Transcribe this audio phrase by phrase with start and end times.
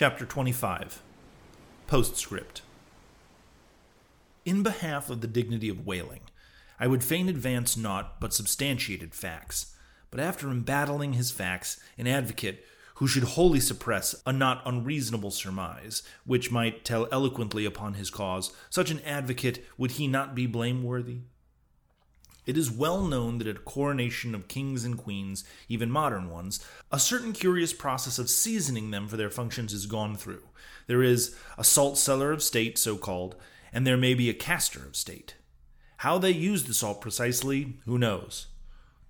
[0.00, 1.02] Chapter 25
[1.86, 2.62] Postscript
[4.46, 6.22] In behalf of the dignity of whaling,
[6.78, 9.76] I would fain advance naught but substantiated facts.
[10.10, 12.64] But after embattling his facts, an advocate
[12.94, 18.54] who should wholly suppress a not unreasonable surmise, which might tell eloquently upon his cause,
[18.70, 21.18] such an advocate would he not be blameworthy?
[22.50, 26.58] It is well known that at a coronation of kings and queens, even modern ones,
[26.90, 30.42] a certain curious process of seasoning them for their functions is gone through.
[30.88, 33.36] There is a salt cellar of state, so called,
[33.72, 35.36] and there may be a castor of state.
[35.98, 38.48] How they use the salt precisely, who knows?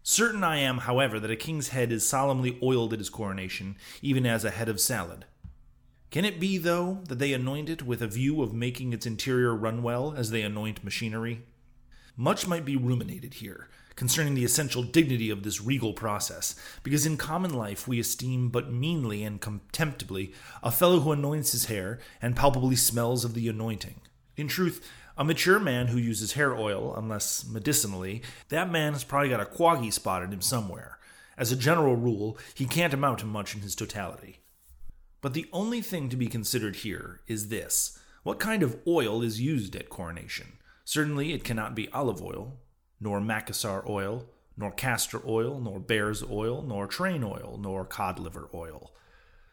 [0.02, 4.26] Certain I am, however, that a king's head is solemnly oiled at his coronation, even
[4.26, 5.24] as a head of salad.
[6.10, 9.54] Can it be, though, that they anoint it with a view of making its interior
[9.54, 11.46] run well, as they anoint machinery?
[12.20, 17.16] Much might be ruminated here concerning the essential dignity of this regal process, because in
[17.16, 20.30] common life we esteem but meanly and contemptibly
[20.62, 24.02] a fellow who anoints his hair and palpably smells of the anointing.
[24.36, 29.30] In truth, a mature man who uses hair oil, unless medicinally, that man has probably
[29.30, 30.98] got a quaggy spot in him somewhere.
[31.38, 34.40] As a general rule, he can't amount to much in his totality.
[35.22, 39.40] But the only thing to be considered here is this what kind of oil is
[39.40, 40.58] used at coronation?
[40.90, 42.58] Certainly it cannot be olive oil,
[42.98, 48.50] nor Macassar oil, nor castor oil, nor bear's oil, nor train oil, nor cod liver
[48.52, 48.92] oil.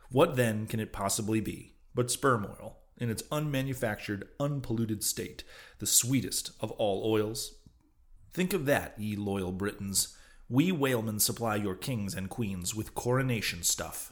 [0.10, 5.44] What then can it possibly be but sperm oil, in its unmanufactured, unpolluted state,
[5.78, 7.60] the sweetest of all oils?
[8.34, 10.18] Think of that, ye loyal Britons.
[10.50, 14.12] We whalemen supply your kings and queens with coronation stuff.